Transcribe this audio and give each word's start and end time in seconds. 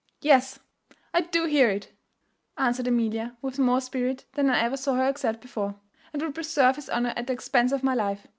'Yes, 0.21 0.57
I 1.13 1.21
do 1.21 1.45
hear 1.45 1.69
it' 1.69 1.91
answered 2.57 2.87
Amelia, 2.87 3.37
with 3.39 3.59
more 3.59 3.79
spirit 3.79 4.25
than 4.33 4.49
I 4.49 4.59
ever 4.59 4.75
saw 4.75 4.95
her 4.95 5.07
exert 5.07 5.39
before, 5.39 5.75
and 6.11 6.23
would 6.23 6.33
preserve 6.33 6.75
his 6.77 6.89
honour 6.89 7.13
at 7.15 7.27
the 7.27 7.33
expense 7.33 7.71
of 7.71 7.83
my 7.83 7.93
life. 7.93 8.25